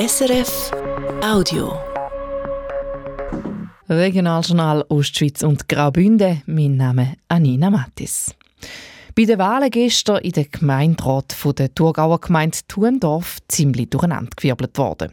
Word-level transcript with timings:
SRF 0.00 0.70
Audio. 1.22 1.78
Regionaljournal 3.86 4.82
Ostschweiz 4.88 5.42
und 5.42 5.68
Graubünden. 5.68 6.42
Mein 6.46 6.78
Name 6.78 7.16
Anina 7.28 7.68
Mattis. 7.68 8.34
Bei 9.14 9.24
den 9.24 9.38
Wahlen 9.38 9.68
gestern 9.68 10.22
in 10.22 10.32
der 10.32 10.46
Gemeinderat 10.46 11.36
der 11.58 11.74
Thurgauer 11.74 12.18
Gemeinde 12.18 12.56
Thurndorf 12.66 13.40
ziemlich 13.48 13.90
durcheinandergewirbelt 13.90 14.78
worden. 14.78 15.12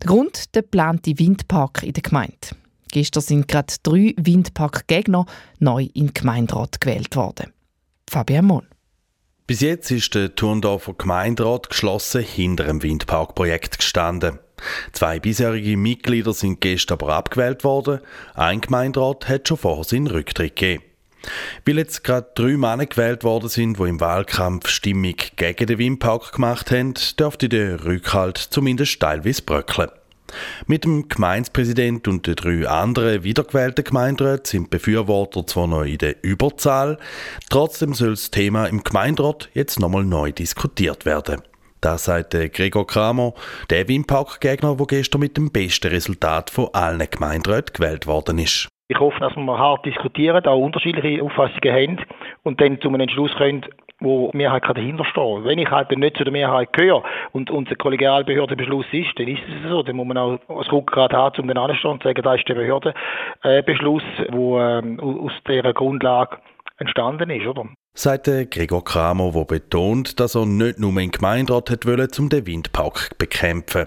Der 0.00 0.06
Grund 0.06 0.54
der 0.54 0.62
geplante 0.62 1.18
Windpark 1.18 1.82
in 1.82 1.92
der 1.92 2.02
Gemeinde. 2.02 2.56
Gestern 2.90 3.22
sind 3.22 3.48
gerade 3.48 3.74
drei 3.82 4.14
Windparkgegner 4.16 5.26
neu 5.58 5.88
in 5.92 6.06
den 6.06 6.14
Gemeinderat 6.14 6.80
gewählt 6.80 7.14
worden. 7.16 7.52
Fabian 8.08 8.46
Mohn. 8.46 8.66
Bis 9.46 9.60
jetzt 9.60 9.90
ist 9.90 10.14
der 10.14 10.34
Turndorfer 10.34 10.94
Gemeinderat 10.94 11.68
geschlossen 11.68 12.22
hinter 12.22 12.64
dem 12.64 12.82
Windparkprojekt 12.82 13.78
gestanden. 13.78 14.38
Zwei 14.92 15.18
bisherige 15.18 15.76
Mitglieder 15.76 16.32
sind 16.32 16.60
gestern 16.60 16.94
aber 16.94 17.14
abgewählt 17.14 17.64
worden. 17.64 18.00
Ein 18.34 18.60
Gemeinderat 18.60 19.28
hat 19.28 19.48
schon 19.48 19.56
vorher 19.56 19.84
seinen 19.84 20.06
Rücktritt 20.06 20.54
gegeben. 20.56 20.84
Weil 21.64 21.78
jetzt 21.78 22.04
gerade 22.04 22.30
drei 22.34 22.56
Männer 22.56 22.86
gewählt 22.86 23.24
worden 23.24 23.48
sind, 23.48 23.78
die 23.78 23.88
im 23.88 24.00
Wahlkampf 24.00 24.68
Stimmung 24.68 25.16
gegen 25.36 25.66
den 25.66 25.78
Windpark 25.78 26.32
gemacht 26.32 26.70
haben, 26.70 26.94
dürfte 27.18 27.48
der 27.48 27.84
Rückhalt 27.84 28.38
zumindest 28.38 29.00
teilweise 29.00 29.42
bröckeln. 29.42 29.90
Mit 30.66 30.84
dem 30.84 31.08
Gemeindepräsident 31.08 32.08
und 32.08 32.26
den 32.26 32.36
drei 32.36 32.68
anderen 32.68 33.24
wiedergewählten 33.24 33.84
Gemeinderäten 33.84 34.44
sind 34.44 34.70
Befürworter 34.70 35.46
zwar 35.46 35.66
noch 35.66 35.82
in 35.82 35.98
der 35.98 36.22
Überzahl, 36.22 36.98
trotzdem 37.50 37.94
soll 37.94 38.10
das 38.10 38.30
Thema 38.30 38.66
im 38.66 38.84
Gemeinderat 38.84 39.50
jetzt 39.54 39.80
nochmal 39.80 40.04
neu 40.04 40.32
diskutiert 40.32 41.04
werden. 41.06 41.42
Das 41.80 42.04
sagt 42.04 42.30
Gregor 42.30 42.86
Kramer, 42.86 43.34
der 43.70 43.88
Windpark-Gegner, 43.88 44.76
der 44.76 44.86
gestern 44.86 45.20
mit 45.20 45.36
dem 45.36 45.50
besten 45.50 45.88
Resultat 45.88 46.48
von 46.48 46.68
allen 46.72 47.10
Gemeinderäten 47.10 47.72
gewählt 47.74 48.06
worden 48.06 48.38
ist. 48.38 48.68
Ich 48.88 49.00
hoffe, 49.00 49.18
dass 49.18 49.34
wir 49.34 49.58
hart 49.58 49.84
diskutieren, 49.86 50.44
auch 50.44 50.58
unterschiedliche 50.58 51.22
Auffassungen 51.22 51.72
haben 51.74 52.00
und 52.42 52.60
dann 52.60 52.80
zu 52.80 52.88
einem 52.88 53.00
Entschluss 53.00 53.34
können, 53.36 53.64
wo 54.02 54.30
die 54.32 54.36
Mehrheit 54.38 54.62
dahinter 54.64 55.04
stehen 55.04 55.44
Wenn 55.44 55.58
ich 55.58 55.70
halt 55.70 55.90
nicht 55.96 56.16
zu 56.16 56.24
der 56.24 56.32
Mehrheit 56.32 56.72
gehöre 56.72 57.02
und 57.32 57.50
unser 57.50 57.74
Kollegialbehördenbeschluss 57.76 58.86
ist, 58.92 59.18
dann 59.18 59.28
ist 59.28 59.42
es 59.48 59.70
so. 59.70 59.82
Dann 59.82 59.96
muss 59.96 60.06
man 60.06 60.18
auch 60.18 60.38
das 60.48 60.72
Rückgrat 60.72 61.12
haben, 61.12 61.40
um 61.40 61.48
den 61.48 61.58
anzustehen 61.58 61.92
und 61.92 62.02
sagen, 62.02 62.22
da 62.22 62.34
ist 62.34 62.48
der 62.48 62.54
Behördenbeschluss, 62.54 64.02
der 64.18 64.82
ähm, 64.82 65.00
aus 65.00 65.32
dieser 65.46 65.72
Grundlage 65.72 66.38
entstanden 66.78 67.30
ist, 67.30 67.46
oder? 67.46 67.66
Sagt 67.94 68.24
Gregor 68.50 68.84
Kramer, 68.84 69.32
der 69.32 69.44
betont, 69.44 70.18
dass 70.18 70.34
er 70.34 70.46
nicht 70.46 70.78
nur 70.78 70.96
im 70.98 71.10
Gemeinderat 71.10 71.68
hat 71.68 71.86
wollen, 71.86 72.08
um 72.18 72.30
den 72.30 72.46
Windpark 72.46 73.10
zu 73.10 73.16
bekämpfen. 73.18 73.86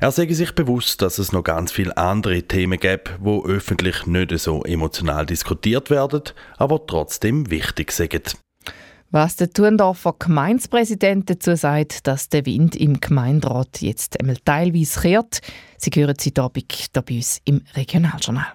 Er 0.00 0.10
sage 0.10 0.34
sich 0.34 0.54
bewusst, 0.54 1.02
dass 1.02 1.18
es 1.18 1.32
noch 1.32 1.44
ganz 1.44 1.70
viele 1.70 1.96
andere 1.96 2.42
Themen 2.42 2.80
gibt, 2.80 3.14
wo 3.20 3.44
öffentlich 3.44 4.06
nicht 4.06 4.30
so 4.38 4.64
emotional 4.64 5.26
diskutiert 5.26 5.90
werden, 5.90 6.22
aber 6.56 6.86
trotzdem 6.86 7.50
wichtig 7.50 7.92
sind. 7.92 8.36
Was 9.14 9.36
der 9.36 9.50
Thurndorfer 9.50 10.14
Gemeindepräsident 10.18 11.28
dazu 11.28 11.54
sagt, 11.54 12.06
dass 12.06 12.30
der 12.30 12.46
Wind 12.46 12.74
im 12.74 12.98
Gemeinderat 12.98 13.82
jetzt 13.82 14.18
einmal 14.18 14.38
teilweise 14.42 15.00
kehrt, 15.00 15.40
Sie 15.76 15.90
hören 15.94 16.14
sie 16.18 16.32
hier 16.34 16.48
bei 16.48 17.14
uns 17.14 17.38
im 17.44 17.60
Regionaljournal. 17.76 18.46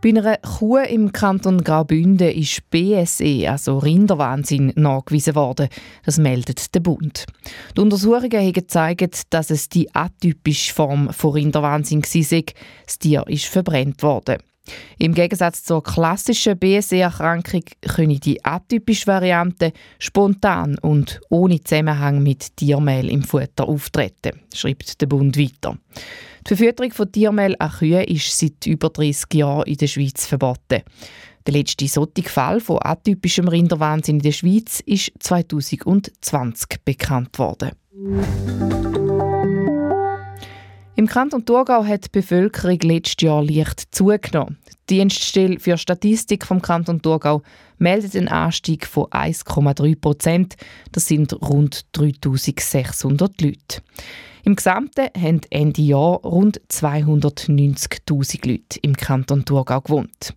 Bei 0.00 0.08
einer 0.08 0.38
Kuh 0.38 0.78
im 0.78 1.12
Kanton 1.12 1.62
Graubünden 1.62 2.30
ist 2.30 2.70
BSE, 2.70 3.50
also 3.50 3.80
Rinderwahnsinn, 3.80 4.72
nachgewiesen 4.74 5.34
worden. 5.34 5.68
Das 6.06 6.16
meldet 6.16 6.74
der 6.74 6.80
Bund. 6.80 7.26
Die 7.76 7.80
Untersuchungen 7.82 8.32
haben 8.32 8.52
gezeigt, 8.54 9.34
dass 9.34 9.50
es 9.50 9.68
die 9.68 9.94
atypische 9.94 10.72
Form 10.72 11.12
von 11.12 11.32
Rinderwahnsinn 11.32 12.02
war. 12.02 12.42
Das 12.86 12.98
Tier 12.98 13.24
ist 13.26 13.44
verbrennt 13.44 14.02
worden. 14.02 14.38
Im 14.98 15.14
Gegensatz 15.14 15.64
zur 15.64 15.82
klassischen 15.82 16.58
BSE-Erkrankung 16.58 17.62
können 17.80 18.20
die 18.20 18.44
atypische 18.44 19.06
Variante 19.06 19.72
spontan 19.98 20.78
und 20.78 21.20
ohne 21.30 21.62
Zusammenhang 21.62 22.22
mit 22.22 22.56
Tiermehl 22.56 23.10
im 23.10 23.22
Futter 23.22 23.68
auftreten, 23.68 24.40
schreibt 24.54 25.00
der 25.00 25.06
Bund 25.06 25.36
weiter. 25.38 25.78
Die 26.48 26.54
Verfütterung 26.54 26.92
von 26.92 27.10
Tiermehl 27.10 27.56
an 27.58 27.70
Kühe 27.70 28.04
ist 28.04 28.38
seit 28.38 28.66
über 28.66 28.90
30 28.90 29.34
Jahren 29.34 29.66
in 29.66 29.76
der 29.76 29.88
Schweiz 29.88 30.26
verboten. 30.26 30.82
Der 31.46 31.54
letzte 31.54 31.86
solche 31.86 32.28
Fall 32.28 32.60
von 32.60 32.78
atypischem 32.80 33.48
Rinderwahnsinn 33.48 34.16
in 34.16 34.22
der 34.22 34.32
Schweiz 34.32 34.80
ist 34.84 35.12
2020 35.20 36.84
bekannt 36.84 37.38
worden. 37.38 37.70
Im 40.98 41.06
Kanton 41.06 41.44
Thurgau 41.44 41.84
hat 41.84 42.06
die 42.06 42.08
Bevölkerung 42.10 42.78
letztes 42.80 43.22
Jahr 43.22 43.44
leicht 43.44 43.94
zugenommen. 43.94 44.56
Die 44.88 44.96
Dienststelle 44.96 45.60
für 45.60 45.76
Statistik 45.76 46.46
vom 46.46 46.62
Kanton 46.62 47.02
Thurgau 47.02 47.42
meldet 47.76 48.16
einen 48.16 48.28
Anstieg 48.28 48.86
von 48.86 49.04
1,3 49.04 50.00
Prozent. 50.00 50.56
Das 50.92 51.06
sind 51.06 51.34
rund 51.34 51.84
3600 51.92 53.42
Leute. 53.42 53.82
Im 54.44 54.56
Gesamten 54.56 55.08
haben 55.14 55.42
Ende 55.50 55.82
Jahr 55.82 56.20
rund 56.22 56.62
290.000 56.70 58.48
Leute 58.48 58.78
im 58.80 58.96
Kanton 58.96 59.44
Thurgau 59.44 59.82
gewohnt. 59.82 60.32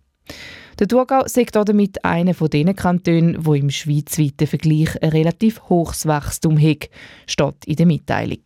Der 0.78 0.88
Thurgau 0.88 1.26
sagt 1.26 1.56
damit 1.56 2.04
einer 2.04 2.34
von 2.34 2.50
den 2.50 2.76
Kantonen, 2.76 3.46
wo 3.46 3.54
im 3.54 3.70
schweizweiten 3.70 4.46
Vergleich 4.46 5.02
ein 5.02 5.08
relativ 5.08 5.62
hohes 5.70 6.04
Wachstum 6.04 6.60
hat, 6.60 6.90
steht 7.26 7.64
in 7.64 7.76
der 7.76 7.86
Mitteilung. 7.86 8.42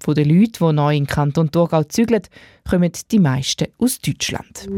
Von 0.00 0.14
den 0.14 0.28
Leuten, 0.28 0.66
die 0.66 0.72
neu 0.72 0.96
in 0.96 1.06
Kanton 1.06 1.50
Thurgau 1.50 1.82
zügeln, 1.84 2.22
kommen 2.68 2.92
die 3.10 3.18
meisten 3.18 3.68
aus 3.78 4.00
Deutschland. 4.00 4.68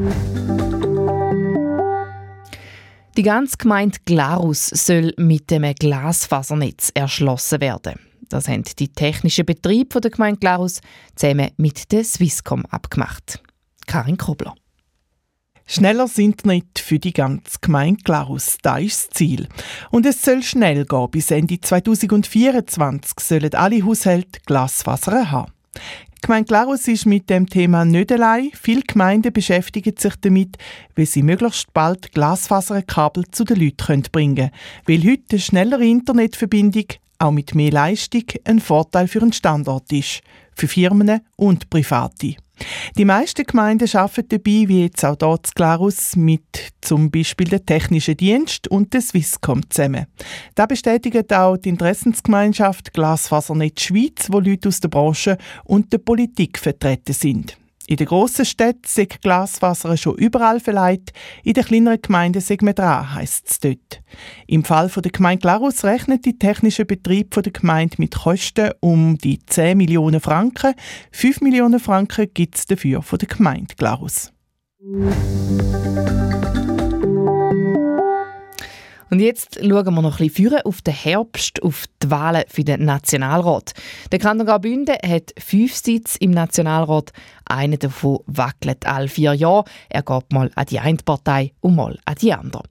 Die 3.16 3.22
ganze 3.22 3.56
Gemeinde 3.58 3.98
Glarus 4.04 4.68
soll 4.68 5.12
mit 5.16 5.50
dem 5.50 5.74
Glasfasernetz 5.74 6.90
erschlossen 6.94 7.60
werden. 7.60 7.98
Das 8.28 8.48
haben 8.48 8.62
die 8.78 8.88
technischen 8.88 9.44
Betriebe 9.44 10.00
der 10.00 10.10
Gemeinde 10.10 10.38
Glarus 10.38 10.80
zusammen 11.16 11.50
mit 11.56 11.90
der 11.92 12.04
Swisscom 12.04 12.64
abgemacht. 12.66 13.42
Karin 13.86 14.16
Kobler. 14.16 14.54
Schnelleres 15.72 16.18
Internet 16.18 16.80
für 16.80 16.98
die 16.98 17.12
ganze 17.12 17.58
Gemeinde 17.60 18.02
Glarus, 18.02 18.58
das 18.60 18.80
ist 18.80 19.06
das 19.06 19.10
Ziel. 19.10 19.46
Und 19.92 20.04
es 20.04 20.20
soll 20.20 20.42
schnell 20.42 20.84
gehen. 20.84 21.10
Bis 21.12 21.30
Ende 21.30 21.60
2024 21.60 23.12
sollen 23.20 23.54
alle 23.54 23.84
Haushalte 23.84 24.40
Glasfaser 24.46 25.30
haben. 25.30 25.52
Die 25.76 26.22
Gemeinde 26.22 26.48
Glarus 26.48 26.88
ist 26.88 27.06
mit 27.06 27.30
dem 27.30 27.48
Thema 27.48 27.84
nicht 27.84 28.10
allein. 28.10 28.50
Viele 28.60 28.82
Gemeinden 28.82 29.32
beschäftigen 29.32 29.94
sich 29.96 30.16
damit, 30.16 30.58
wie 30.96 31.06
sie 31.06 31.22
möglichst 31.22 31.72
bald 31.72 32.10
Glasfaserkabel 32.10 33.26
zu 33.30 33.44
den 33.44 33.60
Leuten 33.60 34.02
bringen 34.10 34.34
können. 34.34 34.50
Weil 34.88 35.08
heute 35.08 35.22
eine 35.30 35.38
schnellere 35.38 35.86
Internetverbindung 35.86 36.86
auch 37.20 37.30
mit 37.30 37.54
mehr 37.54 37.70
Leistung 37.70 38.24
ein 38.42 38.58
Vorteil 38.58 39.06
für 39.06 39.22
einen 39.22 39.32
Standort 39.32 39.92
ist. 39.92 40.22
Für 40.52 40.66
Firmen 40.66 41.20
und 41.36 41.70
Private. 41.70 42.34
Die 42.96 43.04
meisten 43.04 43.44
Gemeinden 43.44 43.88
arbeiten 43.94 44.28
dabei, 44.28 44.68
wie 44.68 44.82
jetzt 44.82 45.04
auch 45.04 45.16
dort 45.16 45.46
zu 45.46 45.52
Glarus, 45.54 46.16
mit 46.16 46.72
zum 46.80 47.10
Beispiel 47.10 47.48
dem 47.48 47.64
Technischen 47.64 48.16
Dienst 48.16 48.68
und 48.68 48.92
der 48.92 49.00
Swisscom 49.00 49.68
zusammen. 49.70 50.06
Da 50.54 50.66
bestätigt 50.66 51.32
auch 51.32 51.56
die 51.56 51.70
Interessensgemeinschaft 51.70 52.92
Glasfasernetz 52.92 53.82
Schweiz, 53.82 54.28
wo 54.30 54.40
Leute 54.40 54.68
aus 54.68 54.80
der 54.80 54.88
Branche 54.88 55.38
und 55.64 55.92
der 55.92 55.98
Politik 55.98 56.58
vertreten 56.58 57.12
sind. 57.12 57.59
In 57.90 57.96
den 57.96 58.06
grossen 58.06 58.44
Städten 58.44 58.86
sind 58.86 59.20
Glaswasser 59.20 59.96
schon 59.96 60.14
überall 60.14 60.60
verleiht, 60.60 61.12
in 61.42 61.54
den 61.54 61.64
kleineren 61.64 62.00
Gemeinden 62.00 62.40
sind 62.40 62.62
wir 62.62 62.72
dran, 62.72 63.16
heisst 63.16 63.50
es 63.50 63.58
dort. 63.58 64.00
Im 64.46 64.62
Fall 64.62 64.88
der 64.88 65.10
Gemeinde 65.10 65.40
Glarus 65.40 65.82
rechnet 65.82 66.24
die 66.24 66.38
technische 66.38 66.84
Betrieb 66.84 67.34
der 67.34 67.52
Gemeinde 67.52 67.96
mit 67.98 68.14
Kosten 68.14 68.70
um 68.78 69.18
die 69.18 69.40
10 69.44 69.76
Millionen 69.76 70.20
Franken. 70.20 70.74
5 71.10 71.40
Millionen 71.40 71.80
Franken 71.80 72.32
gibt 72.32 72.58
es 72.58 72.66
dafür 72.66 73.02
von 73.02 73.18
der 73.18 73.26
Gemeinde 73.26 73.74
Glarus. 73.76 74.32
Und 79.10 79.20
jetzt 79.20 79.58
schauen 79.60 79.94
wir 79.94 80.02
noch 80.02 80.20
ein 80.20 80.28
bisschen 80.28 80.60
auf 80.62 80.82
den 80.82 80.94
Herbst, 80.94 81.62
auf 81.62 81.86
die 82.02 82.10
Wahlen 82.10 82.44
für 82.48 82.62
den 82.62 82.84
Nationalrat. 82.84 83.72
Der 84.12 84.20
Kanton 84.20 84.46
Graubünden 84.46 84.96
hat 85.04 85.32
fünf 85.38 85.74
Sitze 85.74 86.16
im 86.20 86.30
Nationalrat. 86.30 87.12
Einer 87.44 87.76
davon 87.76 88.20
wackelt 88.26 88.86
alle 88.86 89.08
vier 89.08 89.34
Jahre. 89.34 89.64
Er 89.88 90.02
geht 90.02 90.32
mal 90.32 90.50
an 90.54 90.66
die 90.66 90.78
eine 90.78 90.98
Partei 90.98 91.52
und 91.60 91.74
mal 91.74 91.98
an 92.04 92.14
die 92.20 92.32
andere. 92.32 92.62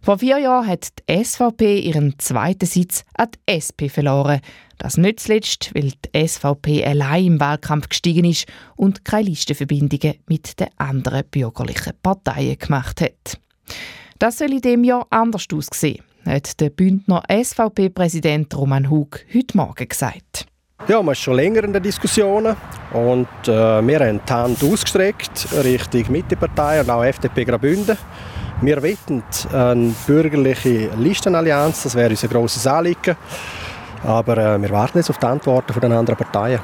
Vor 0.00 0.18
vier 0.18 0.38
Jahren 0.38 0.66
hat 0.66 0.88
die 1.08 1.24
SVP 1.24 1.80
ihren 1.80 2.18
zweiten 2.18 2.66
Sitz 2.66 3.04
an 3.14 3.28
die 3.32 3.52
SP 3.54 3.90
verloren. 3.90 4.40
Das 4.78 4.96
nicht 4.96 5.20
zuletzt, 5.20 5.74
weil 5.74 5.92
die 5.92 6.26
SVP 6.26 6.84
allein 6.84 7.26
im 7.26 7.40
Wahlkampf 7.40 7.88
gestiegen 7.88 8.24
ist 8.24 8.46
und 8.76 9.04
keine 9.04 9.30
Listenverbindungen 9.30 10.16
mit 10.26 10.60
den 10.60 10.68
anderen 10.76 11.24
bürgerlichen 11.30 11.94
Parteien 12.02 12.58
gemacht 12.58 13.00
hat. 13.00 13.40
Das 14.18 14.38
soll 14.38 14.52
in 14.52 14.60
dem 14.62 14.82
Jahr 14.82 15.06
anders 15.10 15.46
aussehen, 15.52 16.02
hat 16.24 16.58
der 16.60 16.70
Bündner 16.70 17.22
SVP-Präsident 17.30 18.56
Roman 18.56 18.88
Hug 18.88 19.18
heute 19.34 19.56
Morgen 19.56 19.86
gesagt. 19.86 20.46
Ja, 20.88 21.02
man 21.02 21.12
ist 21.12 21.20
schon 21.20 21.34
länger 21.34 21.64
in 21.64 21.74
den 21.74 21.82
Diskussionen 21.82 22.56
und 22.94 23.28
äh, 23.44 23.86
wir 23.86 24.00
haben 24.00 24.20
die 24.26 24.32
Hand 24.32 24.64
ausgestreckt 24.64 25.48
Richtung 25.62 26.10
Mittepartei 26.10 26.80
und 26.80 26.88
auch 26.88 27.04
FDP 27.04 27.44
Graubünden. 27.44 27.98
Wir 28.62 28.82
wollen 28.82 29.22
eine 29.52 29.94
bürgerliche 30.06 30.88
Listenallianz, 30.96 31.82
das 31.82 31.94
wäre 31.94 32.10
unser 32.10 32.28
grosses 32.28 32.66
Anliegen. 32.66 33.16
Aber 34.02 34.38
äh, 34.38 34.62
wir 34.62 34.70
warten 34.70 34.96
jetzt 34.96 35.10
auf 35.10 35.18
die 35.18 35.26
Antworten 35.26 35.74
von 35.74 35.82
den 35.82 35.92
anderen 35.92 36.18
Parteien. 36.18 36.60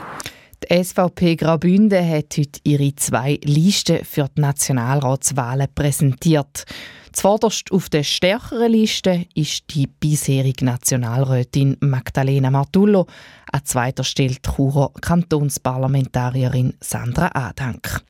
Die 0.62 0.84
SVP 0.84 1.36
Graubünden 1.36 2.08
hat 2.08 2.34
heute 2.38 2.60
ihre 2.62 2.94
zwei 2.96 3.38
Listen 3.44 4.04
für 4.04 4.28
die 4.34 4.40
Nationalratswahlen 4.40 5.66
präsentiert. 5.74 6.64
Zuvorderst 7.12 7.70
auf 7.72 7.90
der 7.90 8.04
stärkeren 8.04 8.72
Liste 8.72 9.26
ist 9.34 9.64
die 9.74 9.86
bisherige 9.86 10.64
Nationalrätin 10.64 11.76
Magdalena 11.80 12.50
Martullo. 12.50 13.06
An 13.52 13.64
zweiter 13.64 14.02
Stelle 14.02 14.34
die 14.34 14.50
Churer 14.50 14.90
Kantonsparlamentarierin 15.00 16.74
Sandra 16.80 17.30
Adank. 17.34 18.00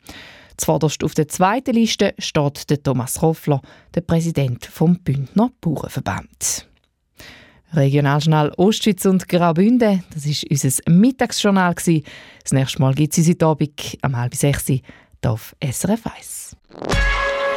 Zuvorderst 0.56 1.02
auf 1.02 1.14
der 1.14 1.26
zweiten 1.26 1.75
Liste 1.75 2.14
steht 2.19 2.70
der 2.70 2.82
Thomas 2.82 3.20
Roffler, 3.22 3.60
der 3.94 4.02
Präsident 4.02 4.66
vom 4.66 4.99
Bündner 5.00 5.50
Bauernverband. 5.60 6.69
Regionaljournal 7.75 8.52
Ostschweiz 8.56 9.04
und 9.06 9.28
Graubünden, 9.28 10.04
das 10.14 10.26
war 10.26 10.49
unser 10.50 10.90
Mittagsjournal. 10.90 11.75
Das 11.75 12.52
nächste 12.52 12.81
Mal 12.81 12.94
gibt 12.94 13.19
es 13.19 13.26
heute 13.26 13.46
Abend 13.46 13.99
um 14.04 14.16
halb 14.16 14.34
sechs 14.34 14.66
hier 14.66 14.81
auf 15.25 15.56
SRF 15.60 16.06
1. 16.06 16.56